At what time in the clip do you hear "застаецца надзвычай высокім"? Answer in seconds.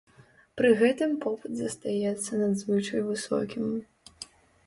1.59-3.63